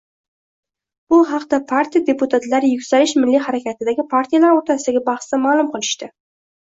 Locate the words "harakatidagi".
3.51-4.09